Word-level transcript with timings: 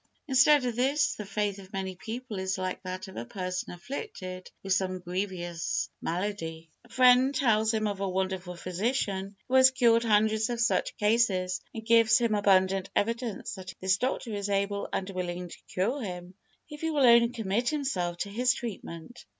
Instead 0.27 0.65
of 0.65 0.75
this, 0.75 1.13
the 1.13 1.27
faith 1.27 1.59
of 1.59 1.73
many 1.73 1.93
people 1.95 2.39
is 2.39 2.57
like 2.57 2.81
that 2.81 3.07
of 3.07 3.15
a 3.17 3.23
person 3.23 3.71
afflicted 3.71 4.49
with 4.63 4.73
some 4.73 4.97
grievous 4.97 5.91
malady. 6.01 6.71
A 6.83 6.89
friend 6.89 7.35
tells 7.35 7.71
him 7.71 7.85
of 7.85 7.99
a 7.99 8.09
wonderful 8.09 8.55
physician 8.55 9.35
who 9.47 9.53
has 9.53 9.69
cured 9.69 10.01
hundreds 10.03 10.49
of 10.49 10.59
such 10.59 10.97
cases, 10.97 11.61
and 11.71 11.85
gives 11.85 12.17
him 12.17 12.33
abundant 12.33 12.89
evidence 12.95 13.53
that 13.53 13.75
this 13.79 13.97
doctor 13.97 14.33
is 14.33 14.49
able 14.49 14.89
and 14.91 15.07
willing 15.11 15.49
to 15.49 15.63
cure 15.71 16.01
him, 16.01 16.33
if 16.67 16.81
he 16.81 16.89
will 16.89 17.05
only 17.05 17.29
commit 17.29 17.69
himself 17.69 18.17
to 18.17 18.29
his 18.31 18.55
treatment. 18.55 19.23